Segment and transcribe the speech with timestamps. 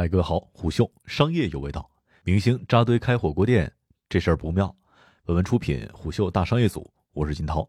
[0.00, 1.90] 嗨，各位好，虎嗅商业有味道。
[2.22, 3.72] 明星扎堆开火锅店，
[4.08, 4.72] 这事儿不妙。
[5.24, 7.68] 本文出品虎嗅大商业组，我是金涛。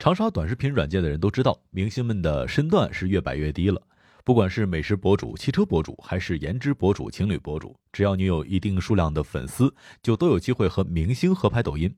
[0.00, 3.80] 长沙短视频软件的人都知道，明星们的身段是越摆越低了。
[4.24, 11.94] 不管是美食博主、汽车博主，还是颜值博主、情侣博主，只要你有一定数量的粉丝，就都有机会和明星合拍抖音。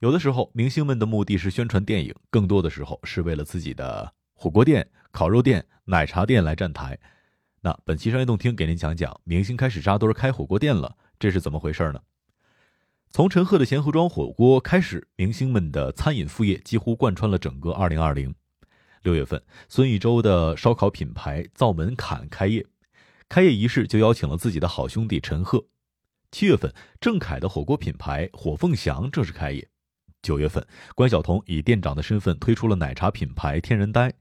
[0.00, 6.98] 有的时候，明星们的目的是宣传电影，更多的时候是为了自己的火锅店、烤肉店、奶茶店来站台。
[7.64, 12.00] 那本期商业动听给您讲讲，明星开始扎堆开火锅店了，这是怎么回事呢？
[13.12, 18.34] 从陈赫的贤合庄火锅开始，明星们的餐饮副业几乎贯穿了整个2020。
[19.04, 22.66] 六月份，孙艺洲的烧烤品牌灶门坎开业，
[23.28, 25.64] 开业仪式就邀请了自己的好兄弟陈赫。
[26.32, 29.68] 七月份，郑恺的火锅品牌火凤祥正式开业。
[30.20, 34.12] 九月份，关晓彤以店长的身份推出了奶茶品牌天人呆。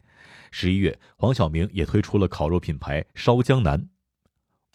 [0.51, 3.87] 十一月，黄晓明也推出了烤肉品牌烧江南。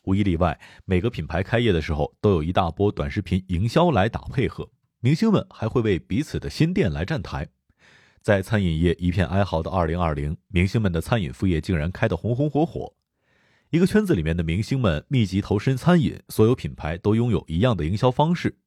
[0.04, 4.70] 无一例外，每个品牌开业的时候，都有一大波短视频营销来打配合。
[5.00, 7.48] 明星们还会为彼此的新店来站台。
[8.22, 12.94] 在餐饮业一片哀嚎的二零二零，明星们的餐饮副业竟然开得红红火火。
[13.70, 18.58] 一个圈子里面的明星们密集投身餐饮，所有品牌都拥有一样的营销方式。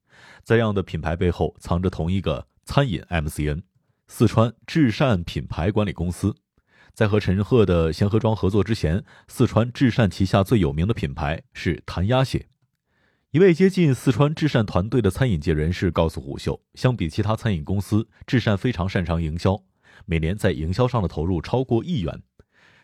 [0.44, 3.64] 在这样的品牌背后，藏着同一个餐饮 MCN——
[4.08, 6.36] 四川至善品牌管理公司。
[6.94, 12.48] 在和陈赫的贤合庄合作之前，四川至善旗下最有名的品牌是谭鸭血。
[13.32, 19.64] 一位接近四川至善团队的餐饮界人士告诉虎嗅，相比其他餐饮公司，至善非常擅长营销，
[20.06, 22.23] 每年在营销上的投入超过亿元。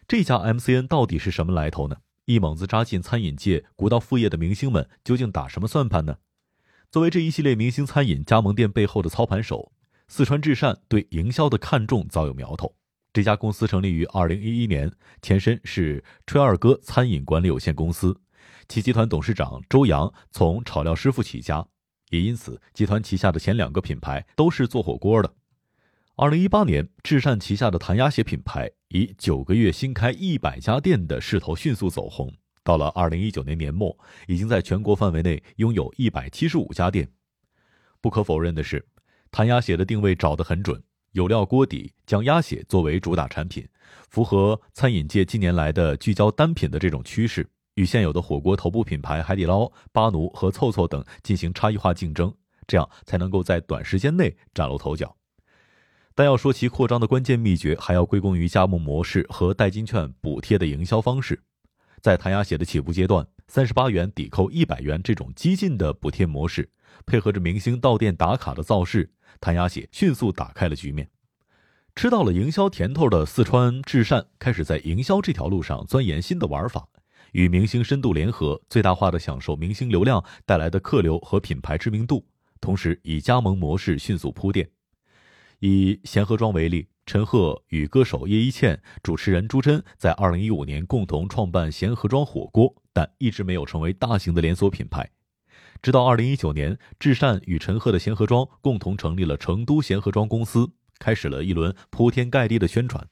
[0.08, 1.98] 这家 MCN 到底是什么来头呢？
[2.26, 6.18] 一猛子扎进餐饮界、鼓捣副业的明星们究竟打什么算盘呢？
[6.92, 9.72] 作为这一系列明星餐饮加盟店背后的操盘手，
[10.08, 12.76] 四川至善对营销的看重早有苗头。
[13.16, 18.20] 这家公司成立于二零一一年，前身是吹二哥餐饮管理有限公司，
[18.68, 21.66] 其集团董事长周洋从炒料师傅起家，
[22.10, 25.34] 也因此集团旗下的前两个品牌都是做火锅的。
[26.18, 32.34] 二零一八年，至善旗下的谭鸭血品牌以九个月新开一百家店的势头迅速走红，
[32.66, 37.10] 到了二零一九年年末，已经在全国范围内拥有一百七十五家店。
[38.02, 38.86] 不可否认的是，
[39.32, 40.84] 谭鸭血的定位找得很准。
[41.16, 43.66] 有料锅底，将鸭血作为主打产品，
[44.10, 52.34] 符合餐饮界近年来的聚焦单品的这种趋势，与现有的火锅头部品牌海底捞、巴奴和凑凑等进行差异化竞争，
[52.68, 55.16] 这样才能够在短时间内崭露头角。
[56.14, 61.42] 但要说其扩张的关键秘诀，还要归功于加盟模式和代金券补贴的营销方式。
[62.02, 66.70] 在谭鸭血的起步阶段，三十八元抵扣一百元这种激进的补贴模式，
[67.06, 69.14] 配合着明星到店打卡的造势。
[69.40, 71.10] 谭鸭血迅速打开了局面，
[71.96, 76.88] 吃到了营销甜头的四川至善开始在营销这条路上钻研新的玩法，
[77.32, 82.26] 与明星深度联合，最大化的享受明星流量带来的客流和品牌知名度，
[82.60, 84.70] 同时以加盟模式迅速铺垫。
[85.60, 95.10] 以贤合庄为例，陈赫与歌手叶一茜、主持人朱桢在二零一五年共同创办贤合庄火锅，但一直没有成为大型的连锁品牌。
[95.86, 103.08] 直到二零一九年，至善与陈赫的贤合庄共同成立了成都贤合庄公司，开始了一轮铺天盖地的宣传。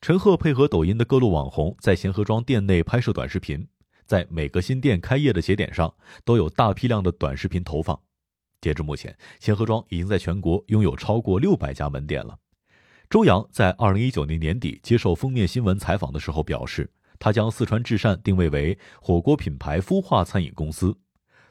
[0.00, 3.66] 陈赫配合抖音的各路网红，在贤合庄店内拍摄短视频，
[4.06, 5.92] 在每个新店开业的节点上
[6.24, 8.00] 都有大批量的短视频投放。
[8.60, 12.38] 截至目前，贤合庄已经在全国拥有超过六百家门店了。
[13.08, 20.96] 周洋在二零一九年年底接受封面新闻采访的时候表示，他将四川至善定位为火锅品牌孵化餐饮公司。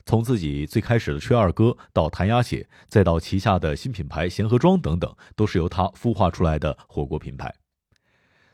[0.10, 7.54] 从自己最开始的吹二哥到谭鸭血，再到旗下的新品牌贤合庄等等，都是由他孵化出来的火锅品牌。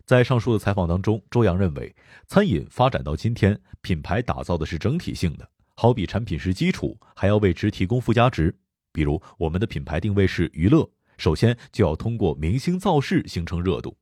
[0.05, 1.95] 在上述的采访当中，周洋认为，
[2.27, 8.53] 餐饮发展到今天，品牌打造的是整体性的，好比产品是基础，还要为之提供附加值。
[8.91, 10.85] 比如，我们的品牌定位是娱乐，
[11.17, 13.95] 首先就要通过明星造势形成热度。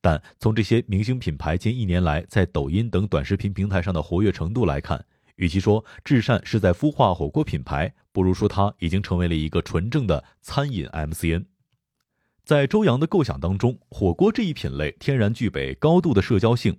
[0.00, 5.04] 但从这些明星品牌近一年来在抖音等短视频平台上的活跃程度来看，
[5.36, 11.46] 与其说至善是在孵化火锅品牌，不如说它已经成为了一个纯正的餐饮 MCN。
[12.44, 16.78] 在周洋的构想当中，火锅这一品类天然具备高度的社交性，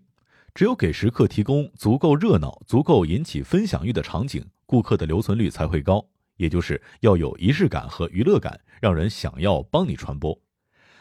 [0.56, 6.08] 只有给食客提供足够热闹、足够引起分享欲的场景，顾客的留存率才会高。
[6.38, 10.40] 也就是要有仪式感和娱乐感，让人想要帮你传播。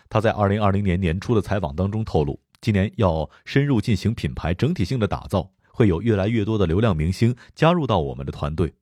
[0.08, 5.52] 他在二零二零年年初的采访当中透露，今年要深入进行品牌整体性的打造。
[5.76, 8.72] 会有越来越多的流量明星加入到我们的团队，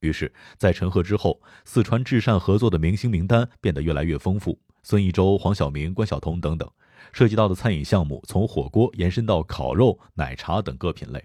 [0.00, 6.66] 于是，在陈赫之后，四川至善合作的明星名单变得越来越丰富，孙艺洲、黄晓明、关晓彤等等，
[7.12, 11.22] 涉及到的餐饮项目从火锅延伸到烤肉、奶茶等各品类。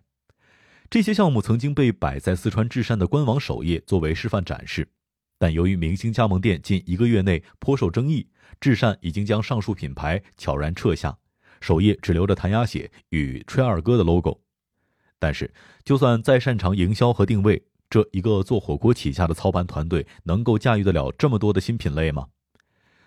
[0.90, 4.86] 这些项目曾经被摆在四川至善的官网首页作为示范展示，
[5.40, 8.28] 但由于明星加盟店近一个月内颇受争议，
[8.60, 11.18] 至善已经将上述品牌悄然撤下，
[11.62, 14.42] 首页只留着谭鸭血与吹二哥的 logo。
[15.20, 15.54] 但是，
[15.84, 22.28] 就算再擅长营销和定位，这一个做火锅起家的操盘团队能够驾驭得了这么多的新品类吗？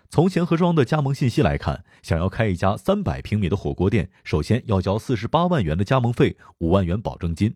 [0.09, 7.55] 从贤合庄的加盟信息来看，想要开一家三百平米的火锅店，首先要交四十八万元的加盟费，五万元保证金。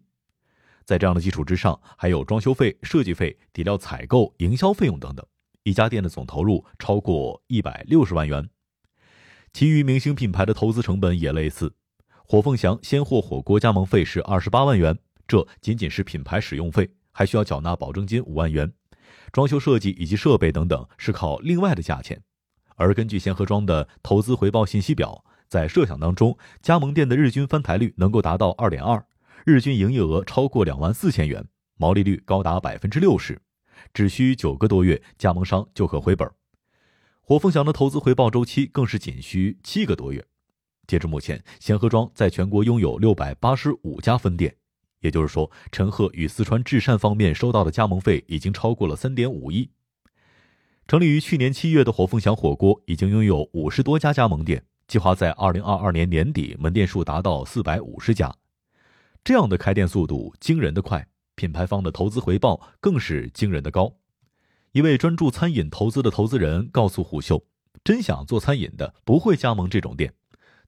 [0.85, 5.25] 在这样的基础之上，还有装修费、设计费、底料采购、营销费用等等，
[5.63, 8.47] 一家店的总投入超过一百六十万元。
[9.51, 11.73] 其余明星品牌的投资成本也类似。
[12.33, 14.97] 火凤祥鲜货火锅加盟费是二十八万元，
[15.27, 18.73] 这仅仅是品牌使用费，还需要缴纳保证金五万元，
[19.31, 22.19] 装修设计以及设备等等是靠另外的价钱。
[22.75, 29.05] 而根据贤合庄的投资回报信息表，在设想当中，加盟店的日均翻台率能够达到二点二。
[29.45, 31.45] 日均营业额超过两万四千元，
[31.77, 33.39] 毛利率高达百分之六十，
[33.93, 36.27] 只需九个多月，加盟商就可回本。
[37.21, 40.25] 火凤祥的投资回报周期更是仅需七个多月。
[40.87, 44.55] 截至目前，贤合庄在全国拥有六百八十五家分店，
[44.99, 49.69] 也就是说，陈赫与四川至善方面收到的加盟费已经超过了三点五亿。
[50.87, 58.35] 成立于去年七月的火凤祥火锅已经拥有五十多家加盟店，计划在二零二二年年底门店数达到四百五十家。
[59.23, 63.95] 这样的开店速度惊人的快，品牌方的投资回报更是惊人的高。
[64.73, 67.41] 一位专注餐饮投资的投资人告诉虎嗅
[67.85, 70.13] ：“真想做餐饮的不会加盟这种店，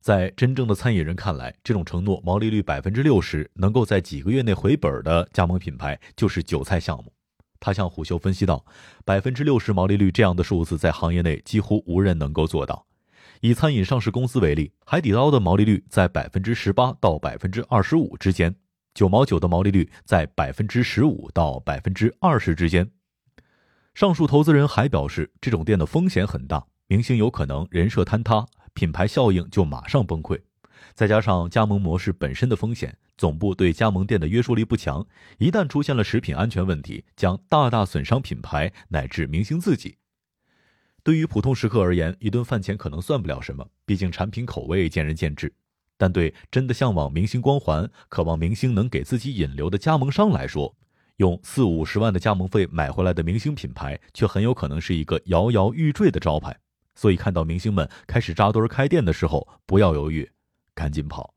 [0.06, 7.12] 在真正的餐饮人看来，这种承诺毛利率百分之六十能够在几个月内回本的加盟品牌就是韭菜项目。”
[7.60, 8.64] 他向虎嗅分析道
[9.04, 12.86] ：“百分之六十毛利率这样的数字在行业内几乎无人能够做到。”
[13.42, 18.56] 以餐饮上市公司为例，海底捞的毛利率在百分之十八到百分之二十五之间，
[18.94, 22.92] 九毛九的毛利率在百分之十五到百分之二十之间。
[23.96, 28.46] 上述投资人还表示，这种店的风险很大，明星有可能人设坍塌，
[28.76, 30.40] 品牌效应就马上崩溃。
[30.94, 35.06] 再加上加盟模式本身的风险，总部对加盟店的约束力不强，
[35.40, 39.98] 一旦出现了食品安全问题，将大大损伤品牌乃至明星自己。
[41.04, 45.52] 对于普通食客而言，一顿饭钱可能算不了什么，毕竟产品口味见仁见智。
[45.98, 50.76] 但对真的向往明星光环、渴望明星能给自己引流的加盟商来说，
[51.18, 56.60] 用四五十万的加盟费买回来的明星品牌，却很有可能是一个摇摇欲坠的招牌。
[56.96, 60.30] 所以，看到明星们开始扎堆开店的时候，不要犹豫，
[60.74, 61.34] 赶紧跑。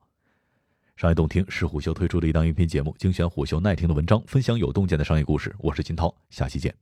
[0.97, 5.55] 商业洞听是虎嗅推出的一档音频节目，精选虎嗅耐听的文章，分享有洞见的商业故事。
[5.59, 6.75] 我是金涛，下期见。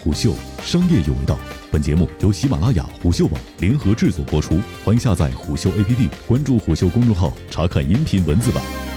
[0.00, 1.36] 虎嗅商业有味道。
[1.72, 8.95] 本节目由喜马拉雅、虎嗅网联合制作播出，欢迎下载虎嗅 APP，关注虎嗅公众号，查看音频文字版。